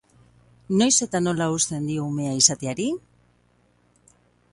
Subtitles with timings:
[0.77, 2.87] Noiz eta nola uzten dio umea izateari?